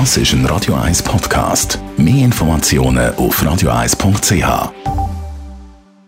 Das 0.00 0.16
ist 0.16 0.32
ein 0.32 0.44
Radio 0.46 0.74
1 0.74 1.04
Podcast. 1.04 1.78
Mehr 1.96 2.24
Informationen 2.24 3.14
auf 3.14 3.40
radio1.ch. 3.40 4.72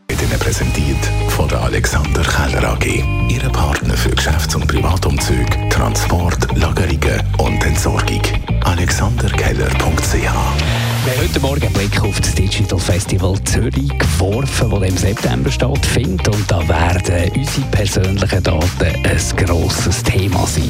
Wird 0.08 0.22
Ihnen 0.22 0.38
präsentiert 0.40 0.98
von 1.28 1.46
der 1.48 1.60
Alexander 1.62 2.22
Keller 2.22 2.72
AG. 2.72 2.84
Ihre 3.28 3.48
Partner 3.48 3.94
für 3.94 4.10
Geschäfts- 4.10 4.56
und 4.56 4.66
Privatumzüge, 4.66 5.68
Transport, 5.70 6.48
Lagerungen 6.58 7.22
und 7.38 7.64
Entsorgung. 7.64 8.22
AlexanderKeller.ch 8.64 10.32
wir 11.06 11.22
heute 11.22 11.38
Morgen 11.38 11.62
einen 11.62 11.72
Blick 11.72 12.02
auf 12.02 12.20
das 12.20 12.34
Digital 12.34 12.80
Festival 12.80 13.40
Zürich 13.44 13.96
geworfen, 13.96 14.70
das 14.72 14.88
im 14.88 14.96
September 14.96 15.52
stattfindet. 15.52 16.26
Und 16.26 16.50
da 16.50 16.66
werden 16.66 17.30
unsere 17.32 17.66
persönlichen 17.70 18.42
Daten 18.42 19.04
ein 19.04 19.36
grosses. 19.36 19.95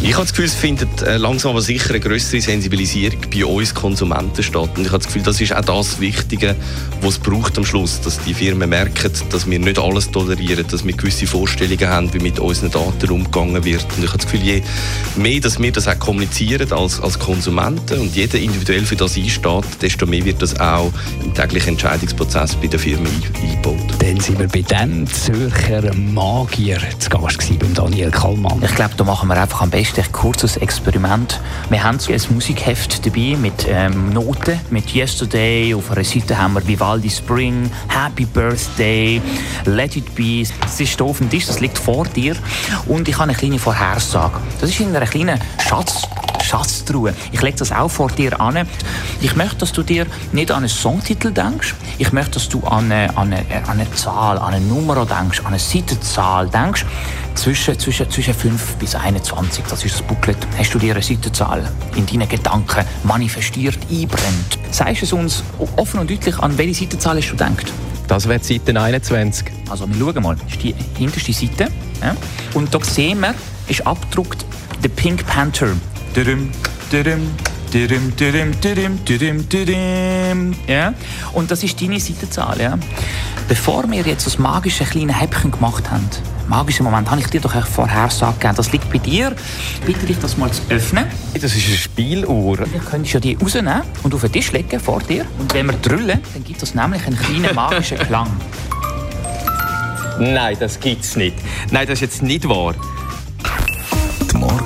Ich 0.09 0.14
habe 0.14 0.23
das 0.23 0.30
Gefühl, 0.30 0.45
es 0.45 0.54
findet 0.54 1.02
äh, 1.02 1.16
langsam 1.16 1.50
aber 1.50 1.61
sicher 1.61 1.91
eine 1.91 1.98
größere 1.98 2.41
Sensibilisierung 2.41 3.18
bei 3.29 3.45
uns 3.45 3.75
Konsumenten 3.75 4.41
statt. 4.41 4.70
Und 4.77 4.83
ich 4.83 4.92
habe 4.92 4.98
das 4.98 5.06
Gefühl, 5.09 5.23
das 5.23 5.41
ist 5.41 5.52
auch 5.52 5.64
das 5.64 5.98
Wichtige, 5.98 6.55
was 7.01 7.14
es 7.14 7.19
braucht 7.19 7.59
am 7.59 7.64
Schluss, 7.64 8.01
dass 8.02 8.20
die 8.20 8.33
Firmen 8.33 8.70
merken, 8.70 9.11
dass 9.30 9.50
wir 9.50 9.59
nicht 9.59 9.80
alles 9.80 10.09
tolerieren, 10.09 10.64
dass 10.70 10.87
wir 10.87 10.92
gewisse 10.92 11.27
Vorstellungen 11.27 11.88
haben, 11.88 12.14
wie 12.14 12.20
mit 12.20 12.38
unseren 12.38 12.70
Daten 12.70 13.11
umgegangen 13.11 13.64
wird. 13.64 13.84
Und 13.97 14.05
ich 14.05 14.09
habe 14.09 14.19
das 14.19 14.30
Gefühl, 14.30 14.47
je 14.47 14.62
mehr, 15.16 15.41
dass 15.41 15.61
wir 15.61 15.73
das 15.73 15.88
auch 15.88 15.98
kommunizieren 15.98 16.73
als, 16.73 17.00
als 17.00 17.19
Konsumenten 17.19 17.98
und 17.98 18.14
jeder 18.14 18.38
individuell 18.38 18.86
für 18.86 18.97
das 18.97 19.16
einsteht, 19.16 19.64
desto 19.83 20.06
mehr 20.06 20.25
wird 20.25 20.41
das 20.41 20.59
auch 20.61 20.92
im 21.25 21.34
täglichen 21.34 21.70
Entscheidungsprozess 21.70 22.55
bei 22.55 22.69
der 22.69 22.78
Firma 22.78 23.09
eingebaut. 23.09 23.97
Dann 23.98 24.20
sind 24.20 24.38
wir 24.38 24.47
bei 24.47 24.62
dem 24.62 25.05
Zürcher 25.09 25.92
Magier 25.95 26.78
zu 27.00 27.11
Gast 27.11 27.41
gewesen, 27.41 27.59
beim 27.59 27.75
Daniel 27.75 28.12
Kallmann. 28.12 28.62
Ich 28.62 28.75
glaube, 28.77 28.95
da 28.97 29.02
machen 29.02 29.28
wir 29.28 29.36
einfach 29.36 29.62
am 29.62 29.70
besten 29.70 29.95
ein 29.98 30.12
kurzes 30.12 30.56
Experiment. 30.56 31.41
Wir 31.70 31.82
haben 31.82 31.98
ein 31.98 32.20
Musikheft 32.34 33.06
dabei 33.06 33.36
mit 33.41 33.66
ähm, 33.68 34.10
Noten, 34.10 34.60
mit 34.70 34.95
Yesterday. 34.95 35.74
Auf 35.74 35.91
einer 35.91 36.05
Seite 36.05 36.36
haben 36.36 36.55
wir 36.55 36.66
Vivaldi 36.66 37.11
Spring, 37.11 37.70
Happy 37.89 38.24
Birthday, 38.24 39.20
Let 39.64 39.97
It 39.97 40.14
Be. 40.14 40.44
Das 40.61 40.80
ist 40.80 40.97
hier 40.97 41.06
auf 41.06 41.19
dem 41.19 41.30
Tisch, 41.30 41.47
das 41.47 41.61
liegt 41.61 41.78
vor 41.78 42.05
dir. 42.05 42.36
Und 42.86 43.08
ich 43.08 43.14
habe 43.14 43.24
eine 43.24 43.34
kleine 43.34 43.58
Vorhersage. 43.58 44.41
Das 44.61 44.70
ist 44.70 44.80
in 44.80 44.94
einer 44.94 45.06
kleinen 45.06 45.41
Schatz 45.67 46.02
Schatztruhe. 46.47 47.14
Ich 47.33 47.42
lege 47.42 47.56
das 47.56 47.72
auch 47.72 47.91
vor 47.91 48.08
dir 48.11 48.41
an. 48.41 48.66
Ich 49.20 49.36
möchte, 49.36 49.56
dass 49.56 49.72
du 49.72 49.83
dir 49.83 50.06
nicht 50.33 50.50
an 50.50 50.58
einen 50.58 50.69
Songtitel 50.69 51.33
denkst. 51.33 51.75
Ich 51.98 52.12
möchte, 52.12 52.33
dass 52.33 52.48
du 52.48 52.61
an 52.64 52.91
eine, 52.91 53.16
an 53.16 53.33
eine, 53.33 53.44
an 53.66 53.80
eine 53.80 53.92
Zahl, 53.94 54.39
an 54.39 54.55
eine 54.55 54.64
Nummer 54.64 55.05
denkst, 55.05 55.41
an 55.41 55.47
eine 55.47 55.58
Seitenzahl 55.58 56.48
denkst. 56.48 56.86
Zwischen, 57.34 57.78
zwischen, 57.78 58.11
zwischen 58.11 58.33
5 58.33 58.77
bis 58.77 58.94
21, 58.94 59.64
das 59.69 59.84
ist 59.84 59.97
das 59.97 60.02
Booklet. 60.02 60.39
Hast 60.56 60.72
du 60.72 60.78
dir 60.78 60.94
eine 60.94 61.02
Seitenzahl 61.02 61.69
in 61.94 62.06
deinen 62.06 62.28
Gedanken 62.28 62.84
manifestiert, 63.05 63.78
einbrennt? 63.91 64.58
Sagst 64.70 65.02
es 65.02 65.12
uns 65.12 65.42
offen 65.77 66.00
und 66.00 66.11
deutlich, 66.11 66.39
an 66.39 66.56
welche 66.56 66.84
Seitenzahl 66.84 67.19
hast 67.19 67.28
du 67.28 67.33
gedacht? 67.33 67.72
Das 68.08 68.28
wäre 68.28 68.42
Seite 68.42 68.80
21. 68.80 69.48
Also 69.69 69.86
wir 69.89 69.97
schauen 69.98 70.22
mal, 70.22 70.36
das 70.36 70.52
ist 70.52 70.62
die 70.62 70.74
hinterste 70.97 71.33
Seite. 71.33 71.69
Ja? 72.00 72.17
Und 72.55 72.72
da 72.72 72.83
sehen 72.83 73.20
wir, 73.20 73.34
ist 73.67 73.86
abgedruckt 73.86 74.47
der 74.83 74.89
Pink 74.91 75.27
Panther. 75.27 75.69
Ja? 80.67 80.95
Und 81.34 81.50
das 81.50 81.62
ist 81.62 81.78
deine 81.83 82.00
Seitenzahl. 82.00 82.58
Ja? 82.58 82.78
Bevor 83.48 83.91
wir 83.91 84.00
jetzt 84.00 84.25
das 84.25 84.39
magische 84.39 84.84
kleine 84.84 85.12
Häppchen 85.12 85.50
gemacht 85.50 85.91
haben, 85.91 86.08
magischen 86.48 86.84
Moment, 86.84 87.11
habe 87.11 87.20
ich 87.20 87.27
dir 87.27 87.42
doch 87.42 87.55
vorher 87.67 88.08
gesagt, 88.08 88.42
das 88.56 88.73
liegt 88.73 88.91
bei 88.91 88.97
dir. 88.97 89.36
Ich 89.75 89.81
bitte 89.83 90.06
dich, 90.06 90.19
das 90.19 90.39
mal 90.39 90.50
zu 90.50 90.62
öffnen. 90.70 91.05
Das 91.34 91.55
ist 91.55 91.67
eine 91.67 91.77
Spieluhr. 91.77 92.56
Du 92.56 92.78
könntest 92.78 93.12
ja 93.12 93.20
die 93.20 93.34
rausnehmen 93.34 93.83
und 94.03 94.14
auf 94.14 94.23
den 94.23 94.33
Tisch 94.33 94.53
legen 94.53 94.80
vor 94.80 95.01
dir. 95.01 95.27
Und 95.39 95.53
wenn 95.53 95.67
wir 95.67 95.75
drüllen, 95.75 96.20
dann 96.33 96.45
gibt 96.45 96.62
es 96.62 96.75
nämlich 96.75 97.06
einen 97.06 97.19
kleinen 97.19 97.55
magischen 97.55 97.98
Klang. 97.98 98.30
Nein, 100.19 100.57
das 100.58 100.80
gibt's 100.80 101.14
nicht. 101.14 101.36
Nein, 101.70 101.86
das 101.86 101.96
ist 101.96 102.01
jetzt 102.01 102.23
nicht 102.23 102.48
wahr. 102.48 102.74